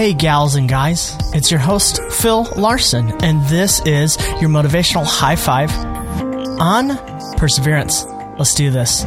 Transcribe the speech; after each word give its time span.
Hey, 0.00 0.14
gals 0.14 0.54
and 0.54 0.66
guys, 0.66 1.14
it's 1.34 1.50
your 1.50 1.60
host, 1.60 2.00
Phil 2.10 2.44
Larson, 2.56 3.22
and 3.22 3.46
this 3.48 3.84
is 3.84 4.16
your 4.40 4.48
motivational 4.48 5.04
high 5.04 5.36
five 5.36 5.70
on 6.58 6.96
perseverance. 7.36 8.06
Let's 8.38 8.54
do 8.54 8.70
this. 8.70 9.04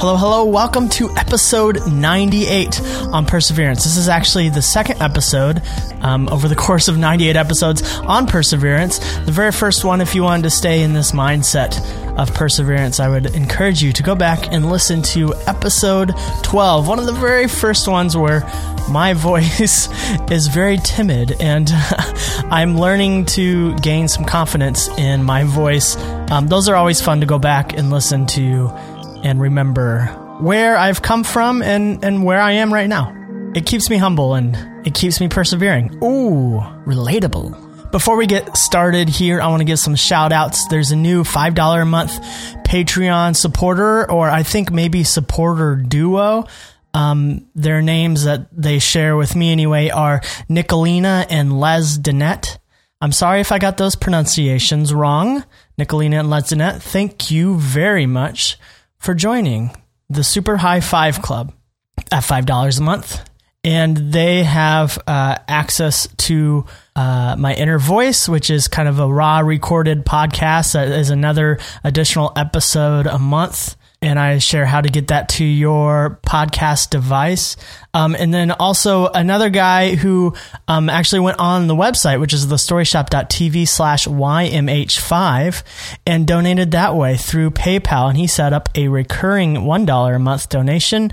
Hello, 0.00 0.16
hello. 0.16 0.44
Welcome 0.44 0.88
to 0.88 1.08
episode 1.10 1.86
98 1.86 2.80
on 3.12 3.26
perseverance. 3.26 3.84
This 3.84 3.96
is 3.96 4.08
actually 4.08 4.48
the 4.48 4.60
second 4.60 5.00
episode 5.00 5.62
um, 6.00 6.28
over 6.28 6.48
the 6.48 6.56
course 6.56 6.88
of 6.88 6.98
98 6.98 7.36
episodes 7.36 7.88
on 7.98 8.26
perseverance. 8.26 8.98
The 9.20 9.30
very 9.30 9.52
first 9.52 9.84
one, 9.84 10.00
if 10.00 10.16
you 10.16 10.24
wanted 10.24 10.42
to 10.42 10.50
stay 10.50 10.82
in 10.82 10.94
this 10.94 11.12
mindset 11.12 11.78
of 12.18 12.34
perseverance, 12.34 12.98
I 13.00 13.08
would 13.08 13.34
encourage 13.34 13.82
you 13.82 13.92
to 13.92 14.02
go 14.02 14.14
back 14.14 14.52
and 14.52 14.70
listen 14.70 15.02
to 15.02 15.34
episode 15.46 16.12
12, 16.42 16.88
one 16.88 16.98
of 16.98 17.06
the 17.06 17.12
very 17.12 17.46
first 17.46 17.86
ones 17.86 18.16
where 18.16 18.40
my 18.90 19.12
voice 19.14 19.88
is 20.30 20.48
very 20.48 20.78
timid 20.78 21.40
and 21.40 21.70
I'm 22.50 22.76
learning 22.76 23.26
to 23.26 23.74
gain 23.76 24.08
some 24.08 24.24
confidence 24.24 24.88
in 24.98 25.22
my 25.22 25.44
voice. 25.44 25.96
Um, 26.30 26.48
those 26.48 26.68
are 26.68 26.74
always 26.74 27.00
fun 27.00 27.20
to 27.20 27.26
go 27.26 27.38
back 27.38 27.72
and 27.72 27.90
listen 27.90 28.26
to 28.26 28.68
and 29.22 29.40
remember 29.40 30.06
where 30.40 30.76
I've 30.76 31.02
come 31.02 31.22
from 31.24 31.62
and, 31.62 32.04
and 32.04 32.24
where 32.24 32.40
I 32.40 32.52
am 32.52 32.74
right 32.74 32.88
now. 32.88 33.14
It 33.54 33.64
keeps 33.64 33.88
me 33.88 33.96
humble 33.96 34.34
and 34.34 34.56
it 34.86 34.94
keeps 34.94 35.20
me 35.20 35.28
persevering. 35.28 35.98
Ooh, 36.02 36.60
relatable. 36.84 37.67
Before 37.90 38.18
we 38.18 38.26
get 38.26 38.54
started 38.56 39.08
here, 39.08 39.40
I 39.40 39.48
want 39.48 39.60
to 39.60 39.64
give 39.64 39.78
some 39.78 39.96
shout 39.96 40.30
outs. 40.30 40.68
There's 40.68 40.90
a 40.90 40.96
new 40.96 41.24
$5 41.24 41.82
a 41.82 41.84
month 41.86 42.20
Patreon 42.64 43.34
supporter, 43.34 44.10
or 44.10 44.28
I 44.28 44.42
think 44.42 44.70
maybe 44.70 45.04
supporter 45.04 45.74
duo. 45.76 46.46
Um, 46.92 47.46
their 47.54 47.80
names 47.80 48.24
that 48.24 48.48
they 48.52 48.78
share 48.78 49.16
with 49.16 49.34
me 49.34 49.52
anyway 49.52 49.88
are 49.88 50.20
Nicolina 50.50 51.26
and 51.30 51.58
Les 51.58 51.96
Danette. 51.96 52.58
I'm 53.00 53.12
sorry 53.12 53.40
if 53.40 53.52
I 53.52 53.58
got 53.58 53.78
those 53.78 53.96
pronunciations 53.96 54.92
wrong. 54.92 55.44
Nicolina 55.78 56.20
and 56.20 56.28
Les 56.28 56.52
Danette, 56.52 56.82
thank 56.82 57.30
you 57.30 57.56
very 57.56 58.04
much 58.04 58.58
for 58.98 59.14
joining 59.14 59.70
the 60.10 60.24
Super 60.24 60.58
High 60.58 60.80
Five 60.80 61.22
Club 61.22 61.54
at 62.12 62.22
$5 62.22 62.78
a 62.78 62.82
month. 62.82 63.27
And 63.64 63.96
they 64.12 64.44
have 64.44 64.98
uh, 65.06 65.36
access 65.48 66.08
to 66.18 66.64
uh, 66.94 67.36
my 67.38 67.54
inner 67.54 67.78
voice, 67.78 68.28
which 68.28 68.50
is 68.50 68.68
kind 68.68 68.88
of 68.88 68.98
a 68.98 69.08
raw 69.08 69.40
recorded 69.40 70.06
podcast 70.06 70.72
that 70.74 70.88
is 70.88 71.10
another 71.10 71.58
additional 71.84 72.32
episode 72.36 73.06
a 73.06 73.18
month 73.18 73.76
and 74.00 74.18
I 74.18 74.38
share 74.38 74.64
how 74.64 74.80
to 74.80 74.88
get 74.88 75.08
that 75.08 75.28
to 75.30 75.44
your 75.44 76.20
podcast 76.24 76.90
device. 76.90 77.56
Um, 77.92 78.14
and 78.14 78.32
then 78.32 78.52
also 78.52 79.08
another 79.08 79.50
guy 79.50 79.96
who 79.96 80.34
um, 80.68 80.88
actually 80.88 81.20
went 81.20 81.40
on 81.40 81.66
the 81.66 81.74
website, 81.74 82.20
which 82.20 82.32
is 82.32 82.46
thestoryshop.tv 82.46 83.66
slash 83.66 84.06
YMH5, 84.06 85.62
and 86.06 86.26
donated 86.26 86.70
that 86.72 86.94
way 86.94 87.16
through 87.16 87.50
PayPal. 87.50 88.08
And 88.08 88.16
he 88.16 88.28
set 88.28 88.52
up 88.52 88.68
a 88.76 88.86
recurring 88.86 89.54
$1 89.56 90.14
a 90.14 90.18
month 90.18 90.48
donation 90.48 91.10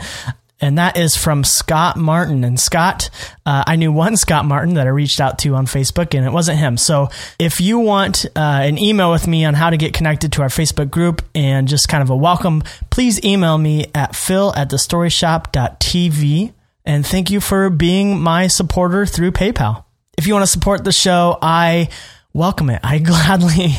and 0.62 0.78
that 0.78 0.98
is 0.98 1.16
from 1.18 1.44
Scott 1.44 1.98
Martin. 1.98 2.44
And 2.44 2.60
Scott, 2.60 3.10
uh, 3.46 3.64
I 3.68 3.76
knew 3.76 3.92
one 3.92 4.16
Scott 4.16 4.46
Martin 4.46 4.76
that 4.76 4.88
I 4.88 4.90
reached 4.90 5.20
out 5.20 5.40
to 5.40 5.56
on 5.56 5.66
Facebook, 5.66 6.16
and 6.16 6.26
it 6.26 6.32
wasn't 6.32 6.60
him. 6.60 6.78
So 6.78 7.10
if 7.38 7.60
you 7.60 7.80
want 7.80 8.26
uh, 8.36 8.40
an 8.64 8.78
email 8.78 9.12
with 9.12 9.28
me 9.28 9.46
on 9.46 9.54
how 9.54 9.70
to 9.70 9.78
get 9.78 9.94
connected 9.94 10.32
to 10.34 10.42
our 10.42 10.48
Facebook 10.48 10.90
group 10.90 11.22
and 11.36 11.68
just 11.68 11.88
kind 11.90 12.02
of 12.02 12.10
a 12.10 12.16
welcome, 12.16 12.64
please 12.90 13.24
email 13.24 13.58
me 13.58 13.88
at 13.94 14.16
phil 14.16 14.54
at 14.56 14.70
thestoryshop.tv. 14.70 16.54
And 16.86 17.06
thank 17.06 17.32
you 17.32 17.42
for 17.42 17.70
being 17.70 18.20
my 18.20 18.48
supporter 18.48 19.06
through 19.06 19.32
PayPal. 19.32 19.84
If 20.18 20.28
you 20.28 20.34
want 20.34 20.44
to 20.44 20.52
support 20.52 20.84
the 20.84 20.92
show, 20.92 21.38
I 21.42 21.90
welcome 22.34 22.70
it. 22.70 22.80
I 22.84 23.00
gladly 23.00 23.72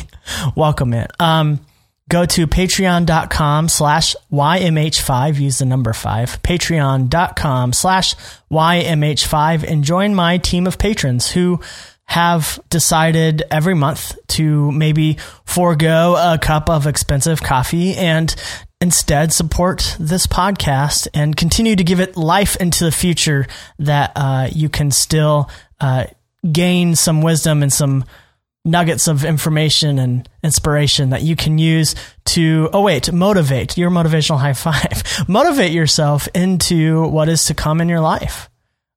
welcome 0.55 0.93
it. 0.93 1.09
Um, 1.19 1.61
go 2.09 2.25
to 2.25 2.47
patreon.com 2.47 3.69
slash 3.69 4.15
YMH5, 4.31 5.39
use 5.39 5.59
the 5.59 5.65
number 5.65 5.93
five, 5.93 6.41
patreon.com 6.41 7.73
slash 7.73 8.15
YMH5, 8.51 9.63
and 9.63 9.83
join 9.83 10.15
my 10.15 10.37
team 10.37 10.67
of 10.67 10.77
patrons 10.77 11.31
who 11.31 11.59
have 12.05 12.59
decided 12.69 13.43
every 13.51 13.73
month 13.73 14.17
to 14.27 14.71
maybe 14.71 15.17
forego 15.43 16.15
a 16.17 16.37
cup 16.37 16.69
of 16.69 16.87
expensive 16.87 17.43
coffee 17.43 17.95
and 17.95 18.33
instead 18.79 19.33
support 19.33 19.97
this 19.99 20.25
podcast 20.25 21.07
and 21.13 21.35
continue 21.35 21.75
to 21.75 21.83
give 21.83 21.99
it 21.99 22.15
life 22.15 22.55
into 22.57 22.85
the 22.85 22.91
future 22.91 23.45
that 23.79 24.11
uh, 24.15 24.47
you 24.51 24.69
can 24.69 24.89
still 24.91 25.49
uh, 25.81 26.05
gain 26.49 26.95
some 26.95 27.21
wisdom 27.21 27.61
and 27.61 27.73
some 27.73 28.05
nuggets 28.67 29.07
of 29.07 29.25
information 29.25 29.97
and 29.97 30.29
inspiration 30.43 31.09
that 31.09 31.23
you 31.23 31.35
can 31.35 31.57
use 31.57 31.95
to 32.25 32.69
oh 32.73 32.81
wait 32.81 33.11
motivate 33.11 33.77
your 33.77 33.89
motivational 33.89 34.37
high 34.39 34.53
five. 34.53 35.03
Motivate 35.27 35.71
yourself 35.71 36.27
into 36.35 37.07
what 37.07 37.29
is 37.29 37.45
to 37.45 37.53
come 37.53 37.81
in 37.81 37.89
your 37.89 38.01
life. 38.01 38.49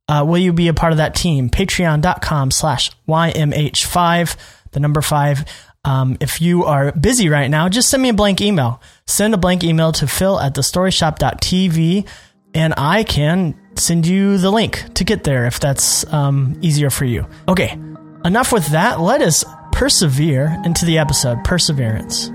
Uh, 0.09 0.25
will 0.27 0.39
you 0.39 0.53
be 0.53 0.69
a 0.69 0.75
part 0.75 0.93
of 0.93 0.99
that 0.99 1.15
team? 1.15 1.49
Patreon.com 1.49 2.51
slash 2.51 2.91
ymh5 3.09 4.37
the 4.73 4.81
number 4.81 5.01
five. 5.01 5.45
Um, 5.85 6.19
if 6.21 6.41
you 6.43 6.65
are 6.65 6.93
busy 6.93 7.29
right 7.29 7.49
now 7.49 7.69
just 7.69 7.89
send 7.89 8.03
me 8.03 8.11
a 8.11 8.15
blank 8.15 8.41
email. 8.41 8.83
Send 9.07 9.33
a 9.35 9.39
blank 9.39 9.65
email 9.65 9.93
to 9.93 10.07
phil 10.07 10.39
at 10.39 10.55
thestoryshop.tv 10.55 12.07
and 12.53 12.75
i 12.77 13.05
can 13.05 13.55
send 13.77 14.05
you 14.05 14.37
the 14.37 14.51
link 14.51 14.85
to 14.95 15.05
get 15.05 15.23
there 15.23 15.47
if 15.47 15.61
that's 15.61 16.05
um, 16.13 16.59
easier 16.61 16.91
for 16.91 17.05
you. 17.05 17.27
Okay 17.49 17.79
enough 18.25 18.53
with 18.53 18.67
that. 18.69 19.01
Let 19.01 19.23
us 19.23 19.45
persevere 19.81 20.61
into 20.67 20.85
the 20.85 20.99
episode 20.99 21.43
Perseverance. 21.43 22.27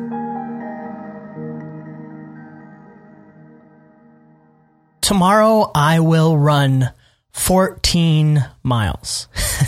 Tomorrow 5.02 5.70
I 5.76 6.00
will 6.00 6.36
run 6.36 6.92
14 7.34 8.44
miles. 8.64 9.28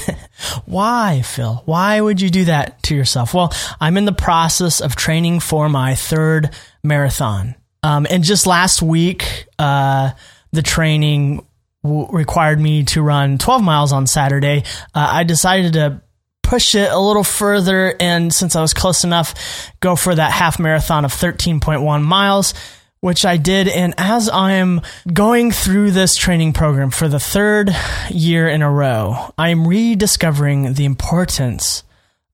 Why, 0.65 1.21
Phil? 1.21 1.61
Why 1.65 2.01
would 2.01 2.19
you 2.19 2.31
do 2.31 2.45
that 2.45 2.81
to 2.81 2.95
yourself? 2.95 3.35
Well, 3.35 3.53
I'm 3.79 3.95
in 3.97 4.05
the 4.05 4.11
process 4.11 4.81
of 4.81 4.95
training 4.95 5.41
for 5.41 5.69
my 5.69 5.93
third 5.93 6.49
marathon. 6.83 7.53
Um, 7.83 8.07
and 8.09 8.23
just 8.23 8.47
last 8.47 8.81
week, 8.81 9.45
uh, 9.59 10.13
the 10.51 10.63
training 10.63 11.45
w- 11.83 12.07
required 12.11 12.59
me 12.59 12.85
to 12.85 13.03
run 13.03 13.37
12 13.37 13.61
miles 13.61 13.93
on 13.93 14.07
Saturday. 14.07 14.63
Uh, 14.95 15.09
I 15.11 15.23
decided 15.23 15.73
to 15.73 16.01
push 16.47 16.75
it 16.75 16.89
a 16.89 16.97
little 16.97 17.25
further. 17.25 17.93
And 17.99 18.33
since 18.33 18.55
I 18.55 18.61
was 18.61 18.73
close 18.73 19.03
enough, 19.03 19.35
go 19.81 19.97
for 19.97 20.15
that 20.15 20.31
half 20.31 20.59
marathon 20.59 21.03
of 21.03 21.11
13.1 21.11 22.03
miles, 22.03 22.53
which 23.01 23.25
I 23.25 23.35
did. 23.35 23.67
And 23.67 23.93
as 23.97 24.29
I 24.29 24.53
am 24.53 24.81
going 25.11 25.51
through 25.51 25.91
this 25.91 26.15
training 26.15 26.53
program 26.53 26.89
for 26.89 27.09
the 27.09 27.19
third 27.19 27.75
year 28.09 28.47
in 28.47 28.61
a 28.61 28.71
row, 28.71 29.33
I 29.37 29.49
am 29.49 29.67
rediscovering 29.67 30.73
the 30.73 30.85
importance 30.85 31.83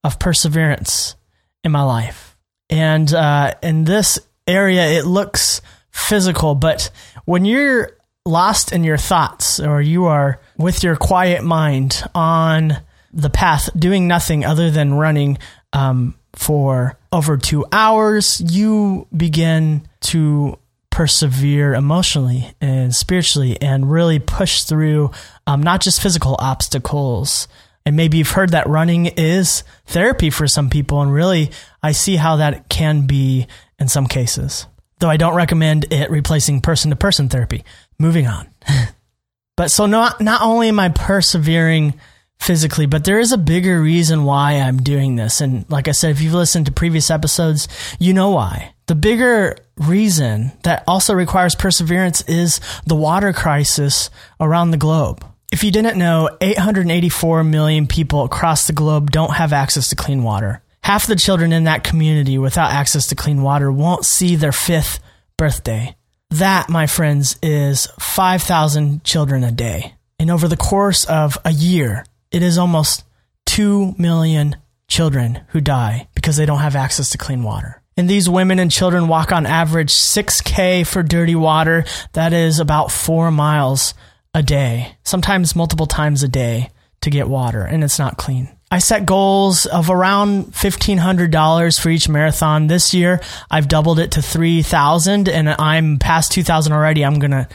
of 0.04 0.20
perseverance 0.20 1.16
in 1.64 1.72
my 1.72 1.82
life. 1.82 2.38
And 2.70 3.12
uh, 3.12 3.56
in 3.64 3.84
this 3.84 4.20
area, 4.48 5.00
it 5.00 5.06
looks 5.06 5.62
physical, 5.90 6.54
but 6.54 6.92
when 7.26 7.46
you're 7.46 7.98
lost 8.26 8.72
in 8.72 8.84
your 8.84 8.98
thoughts 8.98 9.60
or 9.60 9.82
you 9.82 10.06
are 10.06 10.40
with 10.58 10.84
your 10.84 10.96
quiet 10.96 11.44
mind 11.44 12.04
on 12.14 12.78
the 13.14 13.30
path 13.30 13.70
doing 13.78 14.08
nothing 14.08 14.44
other 14.44 14.72
than 14.72 14.96
running 14.96 15.38
um, 15.72 16.16
for 16.34 16.98
over 17.12 17.38
two 17.38 17.66
hours, 17.72 18.42
you 18.42 19.08
begin 19.16 19.88
to 20.02 20.58
persevere 20.90 21.74
emotionally 21.74 22.54
and 22.62 22.96
spiritually 22.96 23.60
and 23.62 23.90
really 23.92 24.20
push 24.20 24.64
through 24.64 25.12
um, 25.48 25.62
not 25.64 25.82
just 25.82 26.02
physical 26.02 26.36
obstacles. 26.40 27.48
And 27.86 27.96
maybe 27.96 28.18
you've 28.18 28.30
heard 28.30 28.52
that 28.52 28.68
running 28.68 29.08
is 29.08 29.64
therapy 29.88 30.30
for 30.30 30.48
some 30.48 30.70
people. 30.70 31.02
And 31.02 31.12
really, 31.12 31.52
I 31.82 31.92
see 31.92 32.16
how 32.16 32.38
that 32.38 32.70
can 32.70 33.08
be 33.08 33.48
in 33.80 33.88
some 33.88 34.08
cases, 34.08 34.68
though 35.00 35.10
I 35.10 35.18
don't 35.18 35.36
recommend 35.36 35.92
it 35.92 36.10
replacing 36.12 36.62
person 36.62 36.92
to 36.92 36.96
person 36.96 37.28
therapy. 37.28 37.64
Moving 38.00 38.28
on. 38.28 38.48
but 39.58 39.72
so 39.72 39.86
not, 39.86 40.22
not 40.22 40.42
only 40.42 40.70
am 40.70 40.80
I 40.80 40.90
persevering 40.90 42.00
physically, 42.44 42.86
but 42.86 43.04
there 43.06 43.20
is 43.20 43.32
a 43.32 43.38
bigger 43.38 43.82
reason 43.82 44.26
why 44.26 44.54
I'm 44.54 44.78
doing 44.78 45.16
this. 45.16 45.42
And 45.42 45.70
like 45.70 45.88
I 45.88 45.92
said, 45.92 46.12
if 46.12 46.22
you've 46.22 46.34
listened 46.34 46.66
to 46.68 46.72
previous 46.72 47.10
episodes, 47.10 47.68
you 48.00 48.14
know 48.14 48.32
why. 48.32 48.74
The 48.88 48.96
bigger 48.96 49.58
reason 49.78 50.52
that 50.64 50.84
also 50.88 51.14
requires 51.14 51.56
perseverance 51.56 52.22
is 52.28 52.60
the 52.86 52.96
water 52.96 53.32
crisis 53.32 54.10
around 54.40 54.72
the 54.72 54.78
globe. 54.78 55.26
If 55.52 55.64
you 55.64 55.72
didn't 55.72 55.98
know, 55.98 56.30
884 56.42 57.44
million 57.44 57.88
people 57.88 58.24
across 58.24 58.68
the 58.68 58.74
globe 58.74 59.12
don't 59.12 59.36
have 59.36 59.54
access 59.54 59.90
to 59.90 59.96
clean 59.96 60.24
water. 60.24 60.62
Half 60.84 61.08
the 61.08 61.16
children 61.16 61.54
in 61.54 61.64
that 61.64 61.84
community 61.84 62.38
without 62.38 62.72
access 62.72 63.08
to 63.08 63.16
clean 63.16 63.42
water 63.42 63.72
won't 63.72 64.04
see 64.04 64.36
their 64.36 64.52
fifth 64.52 65.00
birthday. 65.38 65.96
That, 66.32 66.70
my 66.70 66.88
friends, 66.88 67.38
is 67.42 67.88
5,000 68.00 69.04
children 69.04 69.44
a 69.44 69.52
day 69.52 69.94
And 70.20 70.32
over 70.32 70.48
the 70.48 70.58
course 70.58 71.06
of 71.06 71.38
a 71.44 71.52
year, 71.52 72.06
it 72.34 72.44
is 72.44 72.58
almost 72.58 73.06
2 73.46 73.96
million 73.98 74.58
children 74.88 75.42
who 75.50 75.62
die 75.62 76.10
because 76.16 76.36
they 76.36 76.46
don't 76.46 76.60
have 76.60 76.76
access 76.76 77.12
to 77.12 77.18
clean 77.18 77.44
water. 77.44 77.82
And 77.96 78.10
these 78.10 78.28
women 78.28 78.58
and 78.60 78.72
children 78.72 79.08
walk 79.08 79.32
on 79.32 79.46
average 79.46 79.94
6K 79.94 80.86
for 80.86 81.04
dirty 81.04 81.36
water. 81.36 81.86
That 82.14 82.34
is 82.34 82.60
about 82.60 82.92
four 82.92 83.30
miles 83.32 83.94
a 84.34 84.42
day, 84.42 84.98
sometimes 85.04 85.56
multiple 85.56 85.86
times 85.86 86.24
a 86.24 86.28
day 86.28 86.72
to 87.02 87.12
get 87.12 87.30
water, 87.30 87.62
and 87.62 87.84
it's 87.84 88.00
not 88.00 88.18
clean. 88.18 88.50
I 88.72 88.80
set 88.80 89.06
goals 89.06 89.68
of 89.68 89.92
around 89.92 90.54
$1,500 90.54 91.80
for 91.80 91.90
each 91.90 92.10
marathon. 92.10 92.66
This 92.66 92.96
year, 92.96 93.22
I've 93.52 93.68
doubled 93.68 94.00
it 94.00 94.14
to 94.14 94.24
3000 94.24 95.30
and 95.30 95.48
I'm 95.48 96.00
past 96.00 96.32
2000 96.32 96.74
already. 96.74 97.06
I'm 97.06 97.20
going 97.20 97.32
to 97.32 97.48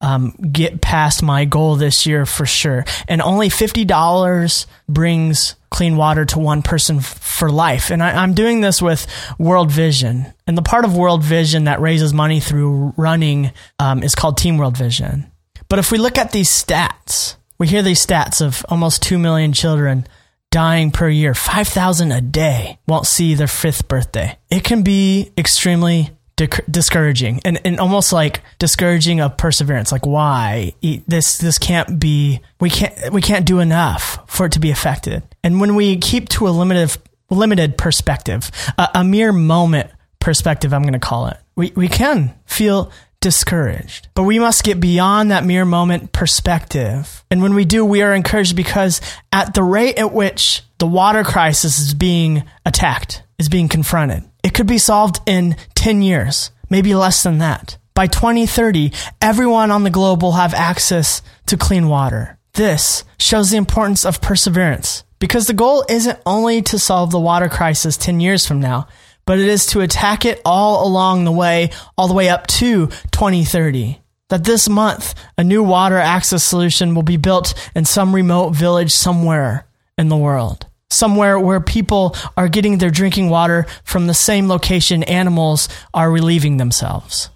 um, 0.00 0.32
get 0.52 0.80
past 0.80 1.22
my 1.22 1.44
goal 1.44 1.76
this 1.76 2.06
year 2.06 2.26
for 2.26 2.46
sure. 2.46 2.84
And 3.08 3.22
only 3.22 3.48
$50 3.48 4.66
brings 4.88 5.56
clean 5.70 5.96
water 5.96 6.24
to 6.26 6.38
one 6.38 6.62
person 6.62 6.98
f- 6.98 7.18
for 7.18 7.50
life. 7.50 7.90
And 7.90 8.02
I, 8.02 8.22
am 8.22 8.34
doing 8.34 8.60
this 8.60 8.82
with 8.82 9.06
World 9.38 9.70
Vision. 9.70 10.32
And 10.46 10.56
the 10.56 10.62
part 10.62 10.84
of 10.84 10.96
World 10.96 11.22
Vision 11.22 11.64
that 11.64 11.80
raises 11.80 12.12
money 12.12 12.40
through 12.40 12.94
running 12.96 13.52
um, 13.78 14.02
is 14.02 14.14
called 14.14 14.36
Team 14.36 14.58
World 14.58 14.76
Vision. 14.76 15.30
But 15.68 15.78
if 15.78 15.90
we 15.90 15.98
look 15.98 16.18
at 16.18 16.32
these 16.32 16.50
stats, 16.50 17.36
we 17.58 17.66
hear 17.66 17.82
these 17.82 18.04
stats 18.04 18.44
of 18.44 18.64
almost 18.68 19.02
2 19.02 19.18
million 19.18 19.52
children 19.52 20.06
dying 20.54 20.92
per 20.92 21.08
year, 21.08 21.34
5,000 21.34 22.12
a 22.12 22.20
day 22.20 22.78
won't 22.86 23.08
see 23.08 23.34
their 23.34 23.48
fifth 23.48 23.88
birthday. 23.88 24.38
It 24.50 24.62
can 24.62 24.82
be 24.82 25.32
extremely 25.36 26.10
discouraging 26.36 27.40
and, 27.44 27.60
and 27.64 27.78
almost 27.78 28.12
like 28.12 28.42
discouraging 28.58 29.20
of 29.20 29.36
perseverance. 29.36 29.92
Like 29.92 30.06
why? 30.06 30.74
This 31.06 31.38
this 31.38 31.58
can't 31.58 32.00
be 32.00 32.40
we 32.60 32.70
can't 32.70 33.12
we 33.12 33.22
can't 33.22 33.46
do 33.46 33.60
enough 33.60 34.18
for 34.26 34.46
it 34.46 34.52
to 34.52 34.60
be 34.60 34.70
affected. 34.70 35.22
And 35.42 35.60
when 35.60 35.74
we 35.74 35.96
keep 35.96 36.28
to 36.30 36.48
a 36.48 36.50
limited 36.50 36.96
limited 37.30 37.78
perspective 37.78 38.50
a, 38.78 38.88
a 38.96 39.04
mere 39.04 39.32
moment 39.32 39.90
perspective 40.20 40.72
i'm 40.72 40.82
going 40.82 40.92
to 40.94 40.98
call 40.98 41.26
it 41.26 41.36
we, 41.56 41.72
we 41.76 41.88
can 41.88 42.34
feel 42.46 42.90
discouraged 43.24 44.08
but 44.14 44.22
we 44.22 44.38
must 44.38 44.62
get 44.62 44.78
beyond 44.78 45.30
that 45.30 45.44
mere 45.44 45.64
moment 45.64 46.12
perspective 46.12 47.24
and 47.30 47.42
when 47.42 47.54
we 47.54 47.64
do 47.64 47.84
we 47.84 48.02
are 48.02 48.14
encouraged 48.14 48.54
because 48.54 49.00
at 49.32 49.54
the 49.54 49.62
rate 49.62 49.98
at 49.98 50.12
which 50.12 50.62
the 50.78 50.86
water 50.86 51.24
crisis 51.24 51.80
is 51.80 51.94
being 51.94 52.44
attacked 52.64 53.22
is 53.38 53.48
being 53.48 53.68
confronted 53.68 54.22
it 54.44 54.52
could 54.52 54.66
be 54.66 54.78
solved 54.78 55.20
in 55.26 55.56
10 55.74 56.02
years, 56.02 56.50
maybe 56.68 56.94
less 56.94 57.22
than 57.22 57.38
that. 57.38 57.78
By 57.94 58.06
2030, 58.06 58.92
everyone 59.20 59.70
on 59.70 59.84
the 59.84 59.90
globe 59.90 60.22
will 60.22 60.32
have 60.32 60.52
access 60.52 61.22
to 61.46 61.56
clean 61.56 61.88
water. 61.88 62.38
This 62.52 63.04
shows 63.18 63.50
the 63.50 63.56
importance 63.56 64.04
of 64.04 64.20
perseverance 64.20 65.02
because 65.18 65.46
the 65.46 65.54
goal 65.54 65.84
isn't 65.88 66.20
only 66.26 66.60
to 66.62 66.78
solve 66.78 67.10
the 67.10 67.18
water 67.18 67.48
crisis 67.48 67.96
10 67.96 68.20
years 68.20 68.46
from 68.46 68.60
now, 68.60 68.86
but 69.26 69.38
it 69.38 69.48
is 69.48 69.66
to 69.66 69.80
attack 69.80 70.24
it 70.24 70.40
all 70.44 70.86
along 70.86 71.24
the 71.24 71.32
way, 71.32 71.70
all 71.96 72.08
the 72.08 72.14
way 72.14 72.28
up 72.28 72.46
to 72.46 72.86
2030. 73.12 74.00
That 74.30 74.44
this 74.44 74.68
month, 74.68 75.14
a 75.36 75.44
new 75.44 75.62
water 75.62 75.98
access 75.98 76.42
solution 76.42 76.94
will 76.94 77.02
be 77.02 77.18
built 77.18 77.54
in 77.74 77.84
some 77.84 78.14
remote 78.14 78.50
village 78.50 78.92
somewhere 78.92 79.66
in 79.98 80.08
the 80.08 80.16
world 80.16 80.66
somewhere 80.94 81.38
where 81.38 81.60
people 81.60 82.16
are 82.36 82.48
getting 82.48 82.78
their 82.78 82.90
drinking 82.90 83.28
water 83.28 83.66
from 83.84 84.06
the 84.06 84.14
same 84.14 84.48
location 84.48 85.02
animals 85.02 85.68
are 85.92 86.10
relieving 86.10 86.56
themselves. 86.56 87.30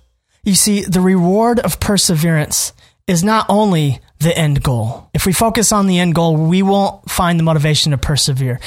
You 0.44 0.54
see, 0.54 0.82
the 0.82 1.00
reward 1.00 1.58
of 1.60 1.80
perseverance 1.80 2.72
is 3.06 3.24
not 3.24 3.46
only 3.48 4.00
the 4.20 4.36
end 4.36 4.62
goal. 4.62 5.10
If 5.12 5.26
we 5.26 5.32
focus 5.32 5.72
on 5.72 5.86
the 5.86 5.98
end 5.98 6.14
goal, 6.14 6.36
we 6.36 6.62
won't 6.62 7.10
find 7.10 7.38
the 7.38 7.44
motivation 7.44 7.92
to 7.92 7.98
persevere. 7.98 8.60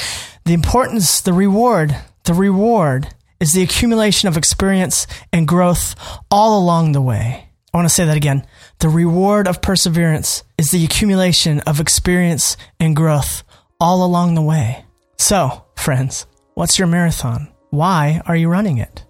The 0.45 0.53
importance, 0.53 1.21
the 1.21 1.33
reward, 1.33 1.95
the 2.23 2.33
reward 2.33 3.07
is 3.39 3.53
the 3.53 3.63
accumulation 3.63 4.27
of 4.27 4.37
experience 4.37 5.07
and 5.33 5.47
growth 5.47 5.95
all 6.29 6.57
along 6.59 6.91
the 6.91 7.01
way. 7.01 7.49
I 7.73 7.77
want 7.77 7.87
to 7.87 7.93
say 7.93 8.05
that 8.05 8.17
again. 8.17 8.45
The 8.79 8.89
reward 8.89 9.47
of 9.47 9.61
perseverance 9.61 10.43
is 10.57 10.71
the 10.71 10.83
accumulation 10.85 11.61
of 11.61 11.79
experience 11.79 12.57
and 12.79 12.95
growth 12.95 13.43
all 13.79 14.05
along 14.05 14.35
the 14.35 14.41
way. 14.41 14.85
So, 15.17 15.65
friends, 15.75 16.27
what's 16.53 16.77
your 16.77 16.87
marathon? 16.87 17.51
Why 17.69 18.21
are 18.25 18.35
you 18.35 18.49
running 18.49 18.77
it? 18.77 19.05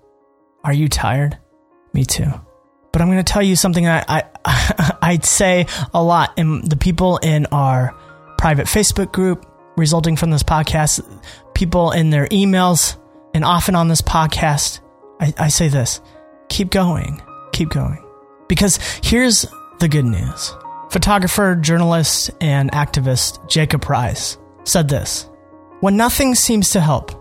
Are 0.64 0.74
you 0.74 0.88
tired? 0.88 1.38
Me 1.94 2.06
too. 2.06 2.32
But 2.94 3.02
I'm 3.02 3.08
going 3.08 3.24
to 3.24 3.34
tell 3.34 3.42
you 3.42 3.56
something 3.56 3.88
I, 3.88 4.04
I 4.08 4.98
I'd 5.02 5.26
say 5.26 5.66
a 5.94 6.04
lot 6.04 6.38
in 6.38 6.68
the 6.68 6.78
people 6.78 7.18
in 7.18 7.48
our 7.48 7.96
private 8.38 8.68
Facebook 8.68 9.12
group 9.12 9.46
resulting 9.78 10.16
from 10.16 10.30
this 10.30 10.44
podcast, 10.44 11.02
people 11.54 11.92
in 11.92 12.10
their 12.10 12.28
emails, 12.28 12.98
and 13.34 13.46
often 13.46 13.76
on 13.76 13.88
this 13.88 14.02
podcast, 14.02 14.80
I, 15.20 15.34
I 15.38 15.48
say 15.50 15.68
this 15.68 16.02
keep 16.50 16.70
going, 16.70 17.22
keep 17.54 17.70
going. 17.70 18.06
Because 18.48 18.78
here's 19.04 19.46
the 19.80 19.88
good 19.88 20.06
news 20.06 20.54
photographer, 20.90 21.56
journalist, 21.56 22.32
and 22.42 22.72
activist 22.72 23.48
Jacob 23.50 23.82
Riis 23.82 24.38
said 24.64 24.90
this 24.90 25.30
When 25.80 25.98
nothing 25.98 26.36
seems 26.36 26.72
to 26.72 26.82
help, 26.82 27.12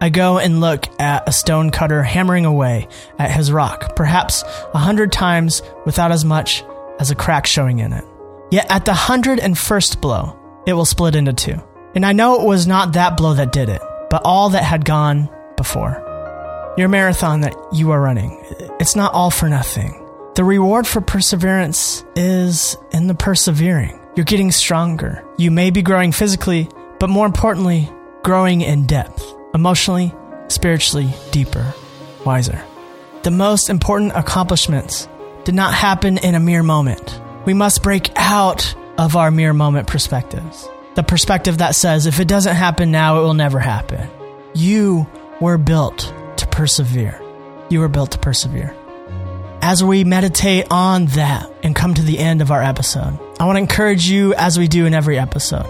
I 0.00 0.10
go 0.10 0.38
and 0.38 0.60
look 0.60 0.86
at 1.00 1.28
a 1.28 1.32
stone 1.32 1.70
cutter 1.70 2.02
hammering 2.02 2.44
away 2.44 2.88
at 3.18 3.30
his 3.30 3.50
rock, 3.50 3.96
perhaps 3.96 4.44
a 4.74 4.78
hundred 4.78 5.10
times 5.10 5.62
without 5.86 6.12
as 6.12 6.24
much 6.24 6.62
as 7.00 7.10
a 7.10 7.16
crack 7.16 7.46
showing 7.46 7.78
in 7.78 7.92
it. 7.92 8.04
Yet 8.50 8.66
at 8.70 8.84
the 8.84 8.94
hundred 8.94 9.40
and 9.40 9.56
first 9.58 10.00
blow, 10.00 10.38
it 10.66 10.72
will 10.72 10.84
split 10.84 11.16
into 11.16 11.32
two. 11.32 11.62
And 11.94 12.04
I 12.04 12.12
know 12.12 12.40
it 12.40 12.46
was 12.46 12.66
not 12.66 12.92
that 12.92 13.16
blow 13.16 13.34
that 13.34 13.52
did 13.52 13.68
it, 13.68 13.82
but 14.10 14.22
all 14.24 14.50
that 14.50 14.62
had 14.62 14.84
gone 14.84 15.28
before. 15.58 16.02
Your 16.78 16.88
marathon 16.88 17.42
that 17.42 17.54
you 17.72 17.90
are 17.90 18.00
running, 18.00 18.42
it's 18.80 18.96
not 18.96 19.12
all 19.12 19.30
for 19.30 19.50
nothing. 19.50 20.02
The 20.36 20.44
reward 20.44 20.86
for 20.86 21.02
perseverance 21.02 22.04
is 22.16 22.78
in 22.92 23.08
the 23.08 23.14
persevering. 23.14 24.00
You're 24.16 24.24
getting 24.24 24.52
stronger. 24.52 25.24
You 25.36 25.50
may 25.50 25.70
be 25.70 25.82
growing 25.82 26.12
physically, 26.12 26.68
but 26.98 27.10
more 27.10 27.26
importantly, 27.26 27.92
growing 28.22 28.62
in 28.62 28.86
depth, 28.86 29.24
emotionally, 29.52 30.14
spiritually, 30.48 31.12
deeper, 31.32 31.74
wiser. 32.24 32.62
The 33.24 33.30
most 33.32 33.68
important 33.68 34.12
accomplishments 34.14 35.08
did 35.44 35.54
not 35.54 35.74
happen 35.74 36.18
in 36.18 36.34
a 36.34 36.40
mere 36.40 36.62
moment. 36.62 37.20
We 37.44 37.54
must 37.54 37.82
break 37.82 38.10
out 38.16 38.74
of 38.96 39.16
our 39.16 39.30
mere 39.30 39.52
moment 39.52 39.88
perspectives. 39.88 40.68
The 40.94 41.02
perspective 41.02 41.58
that 41.58 41.74
says, 41.74 42.06
if 42.06 42.20
it 42.20 42.28
doesn't 42.28 42.56
happen 42.56 42.90
now, 42.90 43.18
it 43.18 43.22
will 43.22 43.34
never 43.34 43.58
happen. 43.58 44.08
You 44.54 45.08
were 45.40 45.58
built 45.58 46.12
to 46.36 46.46
persevere. 46.48 47.20
You 47.70 47.80
were 47.80 47.88
built 47.88 48.12
to 48.12 48.18
persevere 48.18 48.74
as 49.60 49.82
we 49.82 50.04
meditate 50.04 50.66
on 50.70 51.06
that 51.06 51.50
and 51.62 51.74
come 51.74 51.94
to 51.94 52.02
the 52.02 52.18
end 52.18 52.40
of 52.40 52.50
our 52.50 52.62
episode, 52.62 53.18
I 53.40 53.44
want 53.44 53.56
to 53.56 53.60
encourage 53.60 54.08
you, 54.08 54.34
as 54.34 54.58
we 54.58 54.68
do 54.68 54.86
in 54.86 54.94
every 54.94 55.18
episode, 55.18 55.66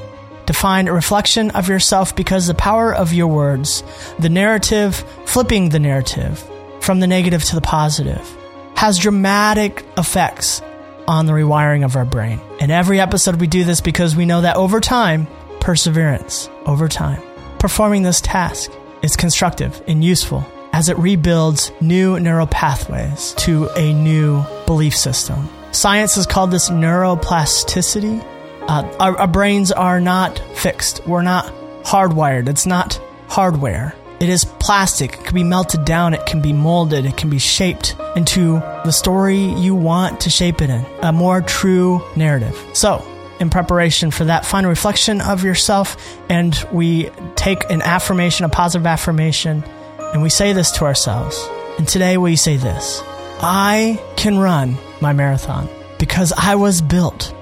to 0.47 0.53
find 0.53 0.89
a 0.89 0.93
reflection 0.93 1.51
of 1.51 1.69
yourself 1.69 2.15
because 2.15 2.47
the 2.47 2.55
power 2.55 2.95
of 2.95 3.13
your 3.13 3.29
words, 3.29 3.83
the 4.19 4.29
narrative, 4.29 4.97
flipping 5.27 5.71
the 5.71 5.79
narrative 5.79 6.49
from 6.81 7.01
the 7.01 7.07
negative 7.07 7.45
to 7.45 7.55
the 7.55 7.61
positive, 7.61 8.37
has 8.77 8.99
dramatic 8.99 9.85
effects 9.97 10.63
on 11.07 11.27
the 11.27 11.33
rewiring 11.33 11.85
of 11.85 11.97
our 11.97 12.05
brain. 12.05 12.41
In 12.61 12.71
every 12.71 13.01
episode, 13.01 13.41
we 13.41 13.47
do 13.47 13.65
this 13.65 13.81
because 13.81 14.15
we 14.15 14.27
know 14.27 14.43
that 14.43 14.57
over 14.57 14.81
time, 14.81 15.27
perseverance, 15.61 16.49
over 16.67 16.89
time, 16.89 17.23
performing 17.59 18.03
this 18.03 18.21
task 18.21 18.71
is 19.03 19.17
constructive 19.17 19.83
and 19.87 20.05
useful 20.05 20.45
as 20.73 20.89
it 20.89 20.99
rebuilds 20.99 21.73
new 21.81 22.19
neural 22.21 22.47
pathways 22.47 23.33
to 23.39 23.69
a 23.77 23.93
new 23.93 24.43
belief 24.67 24.97
system. 24.97 25.49
Science 25.73 26.15
has 26.15 26.27
called 26.27 26.51
this 26.51 26.71
neuroplasticity. 26.71 28.25
Uh, 28.63 28.97
our, 29.01 29.17
our 29.19 29.27
brains 29.27 29.73
are 29.73 30.01
not 30.01 30.39
fixed. 30.55 31.07
We're 31.07 31.23
not 31.23 31.47
hardwired. 31.83 32.49
It's 32.49 32.67
not 32.67 33.01
hardware. 33.29 33.95
It 34.21 34.29
is 34.29 34.45
plastic. 34.45 35.15
It 35.15 35.25
can 35.25 35.35
be 35.35 35.45
melted 35.45 35.85
down. 35.85 36.13
It 36.13 36.27
can 36.27 36.43
be 36.43 36.53
molded. 36.53 37.07
It 37.07 37.17
can 37.17 37.31
be 37.31 37.39
shaped 37.39 37.95
into 38.17 38.55
the 38.85 38.91
story 38.91 39.39
you 39.39 39.75
want 39.75 40.21
to 40.23 40.31
shape 40.31 40.61
it 40.61 40.71
in. 40.71 40.85
A 41.03 41.13
more 41.13 41.41
true 41.41 42.03
narrative. 42.17 42.59
So, 42.73 43.05
in 43.41 43.51
preparation 43.51 44.11
for 44.11 44.25
that, 44.25 44.45
find 44.45 44.67
a 44.67 44.69
reflection 44.69 45.21
of 45.21 45.45
yourself 45.45 45.97
and 46.29 46.67
we 46.73 47.11
take 47.37 47.69
an 47.71 47.83
affirmation, 47.83 48.45
a 48.45 48.49
positive 48.49 48.87
affirmation, 48.87 49.65
and 50.13 50.23
we 50.23 50.31
say 50.31 50.53
this 50.53 50.71
to 50.73 50.85
ourselves. 50.85 51.49
And 51.79 51.87
today 51.87 52.17
we 52.19 52.37
say 52.37 52.57
this 52.57 53.03
I 53.41 54.03
can 54.17 54.39
run 54.39 54.77
my 55.01 55.13
marathon 55.13 55.69
because 55.99 56.33
I 56.37 56.57
was 56.57 56.81
built 56.81 57.35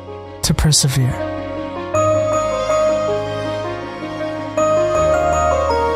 to 0.43 0.55
persevere. 0.55 1.13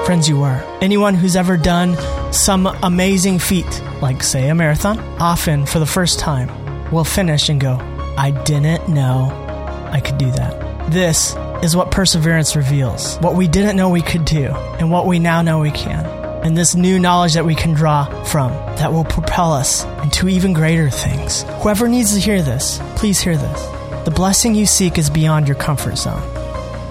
Friends, 0.07 0.29
you 0.29 0.43
are. 0.43 0.65
Anyone 0.81 1.15
who's 1.15 1.37
ever 1.37 1.57
done 1.57 1.97
some 2.33 2.67
amazing 2.67 3.39
feat, 3.39 3.83
like, 4.01 4.23
say, 4.25 4.49
a 4.49 4.55
marathon, 4.55 4.99
often 5.21 5.67
for 5.67 5.79
the 5.79 5.87
first 5.87 6.19
time 6.19 6.51
will 6.91 7.05
finish 7.05 7.49
and 7.49 7.61
go, 7.61 7.79
I 8.17 8.33
didn't 8.33 8.89
know 8.89 9.50
I 9.93 10.01
could 10.01 10.19
do 10.19 10.31
that. 10.33 10.91
This 10.91 11.37
is 11.63 11.77
what 11.77 11.91
perseverance 11.91 12.57
reveals 12.57 13.17
what 13.19 13.35
we 13.35 13.47
didn't 13.47 13.77
know 13.77 13.91
we 13.91 14.03
could 14.03 14.25
do 14.25 14.47
and 14.79 14.91
what 14.91 15.07
we 15.07 15.19
now 15.19 15.43
know 15.43 15.61
we 15.61 15.71
can. 15.71 16.07
And 16.45 16.57
this 16.57 16.75
new 16.75 16.99
knowledge 16.99 17.35
that 17.35 17.45
we 17.45 17.55
can 17.55 17.75
draw 17.75 18.07
from 18.25 18.51
that 18.77 18.93
will 18.93 19.05
propel 19.05 19.53
us 19.53 19.85
into 20.03 20.29
even 20.29 20.53
greater 20.53 20.89
things. 20.89 21.43
Whoever 21.63 21.87
needs 21.87 22.15
to 22.15 22.21
hear 22.21 22.41
this, 22.41 22.81
please 22.97 23.21
hear 23.21 23.37
this. 23.37 24.05
The 24.05 24.11
blessing 24.11 24.55
you 24.55 24.65
seek 24.65 24.97
is 24.97 25.11
beyond 25.11 25.47
your 25.47 25.57
comfort 25.57 25.97
zone. 25.97 26.23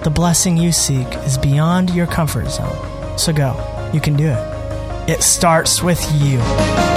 The 0.04 0.10
blessing 0.10 0.56
you 0.56 0.72
seek 0.72 1.08
is 1.26 1.36
beyond 1.36 1.90
your 1.90 2.06
comfort 2.06 2.48
zone. 2.48 3.18
So 3.18 3.32
go. 3.32 3.90
You 3.92 4.00
can 4.00 4.16
do 4.16 4.28
it. 4.28 5.10
It 5.10 5.22
starts 5.22 5.82
with 5.82 6.00
you. 6.22 6.89